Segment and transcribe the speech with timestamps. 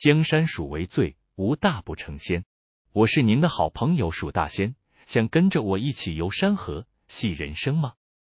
[0.00, 2.46] 江山属为最，无大不成仙。
[2.90, 7.92] 我是您的好朋友蜀大仙，想跟着我一起游山河、戏人生吗？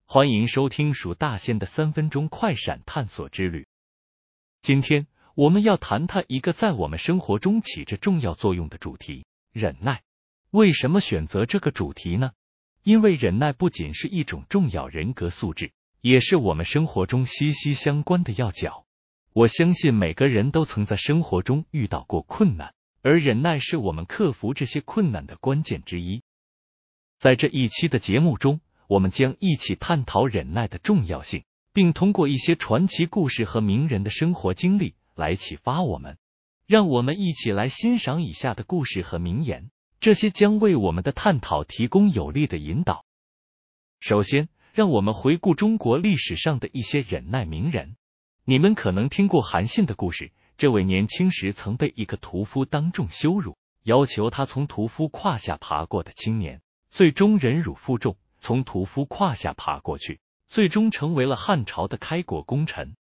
[0.08, 3.68] 欢迎收听蜀大仙的三分钟快闪探索之旅。
[4.64, 5.06] 今天
[5.36, 10.02] 我们要谈谈一个在我们生活中起着重要作用的主题——忍耐。
[10.50, 12.32] 为什么选择这个主题呢？
[12.82, 18.88] 因为忍耐不仅是一种重要人格素质，也是我们生活中息息相关的要角。
[19.34, 26.22] 我相信每个人都曾在生活中遇到过困难，而忍耐是我们克服这些困难的关键之一。
[27.18, 36.18] 在这一期的节目中，我们将一起探讨忍耐的重要性，并通过一些传奇故事和名人的生活经历来启发我们。
[36.68, 43.06] 让我们一起来欣赏以下的故事和名言，这些将为我们的探讨提供有力的引导。
[44.02, 47.96] 首先，让我们回顾中国历史上的一些忍耐名人。
[48.44, 62.96] 你们可能听过韩信的故事，这位年轻时曾被一个屠夫当众羞辱，要求他从屠夫胯下爬过的青年，最终忍辱负重，从屠夫胯下爬过去，最终成为了汉朝的开国功臣。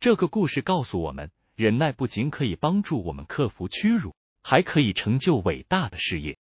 [0.00, 6.38] 这个故事告诉我们，忍耐不仅可以帮助我们克服屈辱，还可以成就伟大的事业。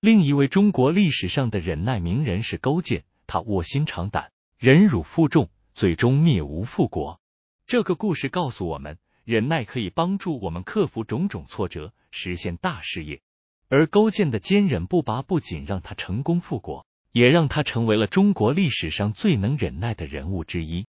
[0.00, 7.20] 另一位中国历史上的忍耐名人是勾践，他卧薪尝胆，忍辱负重，最终灭吴复国。
[7.66, 13.22] 这个故事告诉我们，忍耐可以帮助我们克服种种挫折，实现大事业。
[13.68, 20.86] 而勾践的坚忍不拔，不仅让他成功复国，也让他成为了中国历史上最能忍耐的人物之一。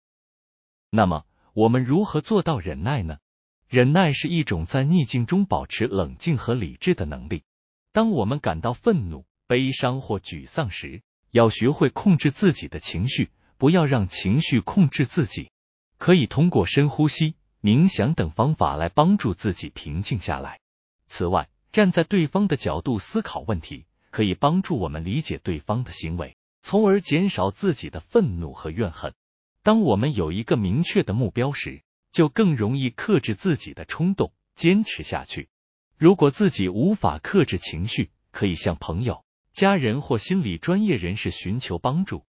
[0.89, 3.19] 那么，我们如何做到忍耐呢？
[3.69, 7.43] 忍耐是一种在逆境中保持冷静和理智的能力。
[7.93, 15.51] 当我们感到愤怒、悲伤或沮丧时，要学会控制自己的情绪，不要让情绪控制自己。
[16.03, 20.59] 可以通过深呼吸、冥想等方法来帮助自己平静下来。
[21.07, 29.15] 此外，站在对方的角度思考问题，可以帮助我们理解对方的行为，从而减少自己的愤怒和怨恨。
[29.63, 35.51] 当我们有一个明确的目标时，就更容易克制自己的冲动，坚持下去。
[35.97, 42.25] 如果自己无法克制情绪，可以向朋友、家人或心理专业人士寻求帮助。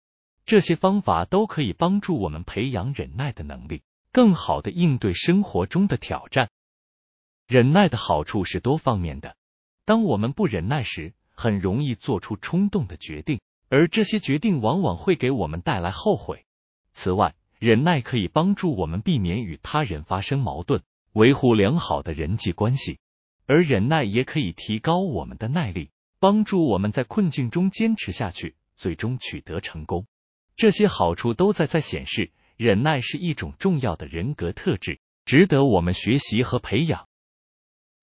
[0.45, 3.81] 这些方法都可以帮助我们培养忍耐的能力，
[4.11, 6.49] 更好的应对生活中的挑战。
[7.47, 9.35] 忍耐的好处是多方面的。
[9.85, 16.45] 当我们不忍耐时，很容易做出冲动的决定，而这些决定往往会给我们带来后悔。
[16.91, 20.81] 此外，忍耐可以帮助我们避免与他人发生矛盾，
[21.13, 22.99] 维护良好的人际关系。
[23.45, 25.89] 而忍耐也可以提高我们的耐力，
[26.19, 30.05] 帮助我们在困境中坚持下去，最终取得成功。
[30.55, 37.07] 这些好处都在在显示，忍耐是一种重要的人格特质，值得我们学习和培养。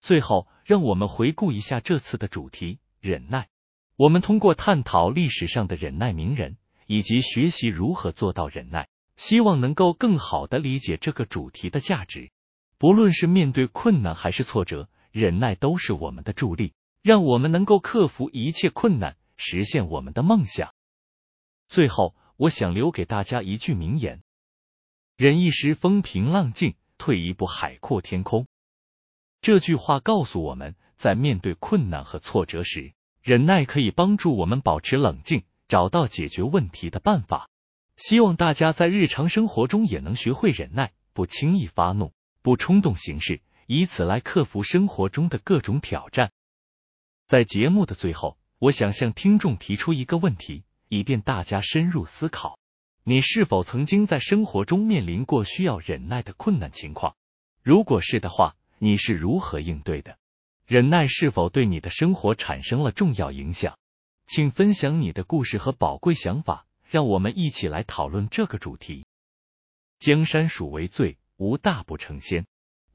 [0.00, 3.48] 最后，让我们回顾一下这次的主题——忍耐。
[3.96, 6.56] 我们通过探讨历史上的忍耐名人，
[6.86, 12.30] 以及学习如何做到忍耐，希望能够更好的理解这个主题的价值。
[12.78, 16.72] 不论是面对困难还是挫折，忍耐都是我们的助力，
[17.02, 20.74] 让我们能够克服一切困难，实现我们的梦想。
[21.68, 22.16] 最后。
[22.40, 24.22] 我想留给大家一句名言：
[25.18, 28.46] 忍一时风平浪静，退一步海阔天空。
[29.42, 37.50] 这句话告诉我们在面对困难和挫折时，忍耐可以帮助我们保持冷静，找到解决问题的办法。
[37.98, 46.32] 希望大家在日常生活中也能学会忍耐，不轻易发怒，不冲动行事，以此来克服生活中的各种挑战。
[47.26, 50.64] 在节目的最后，我想向听众提出一个问题。
[50.90, 52.58] 以便大家深入思考，
[53.04, 57.14] 你是否曾经在生活中面临过需要忍耐的困难情况？
[57.62, 60.18] 如果是的话，你是如何应对的？
[60.66, 63.78] 忍耐是否对你的生活产生了重要影响？
[64.26, 69.06] 请分享你的故事和宝贵想法，让我们一起来讨论这个主题。
[70.00, 72.46] 江山属为最，无大不成仙。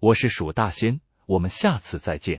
[0.01, 2.33] 我是蜀大仙，我们下次再见。